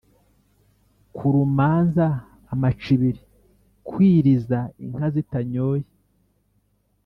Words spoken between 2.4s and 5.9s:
amacibiri: Kwiriza inka zitanyoye.